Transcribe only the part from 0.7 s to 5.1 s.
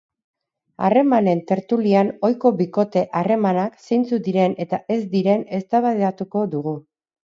Harremanen tertulian ohiko bikote harremanak zeintzuk diren eta ez